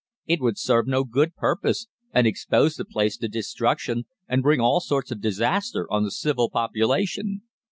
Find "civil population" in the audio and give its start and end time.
6.09-7.43